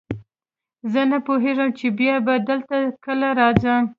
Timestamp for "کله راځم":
3.05-3.83